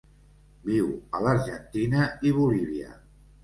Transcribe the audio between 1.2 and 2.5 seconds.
l'Argentina i